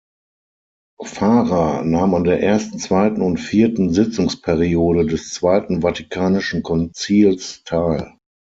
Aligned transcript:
Farah 1.03 1.83
nahm 1.83 2.15
an 2.15 2.23
der 2.23 2.41
ersten, 2.41 2.79
zweiten 2.79 3.21
und 3.21 3.37
vierten 3.37 3.93
Sitzungsperiode 3.93 5.05
des 5.05 5.31
Zweiten 5.31 5.81
Vatikanischen 5.83 6.63
Konzils 6.63 7.61
teil. 7.65 8.15